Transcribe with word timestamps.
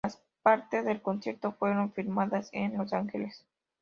Las 0.03 0.19
partes 0.41 0.83
del 0.83 0.99
concierto 1.03 1.51
fueron 1.51 1.93
filmadas 1.93 2.49
en 2.53 2.75
Los 2.75 2.91
Ángeles. 2.91 3.45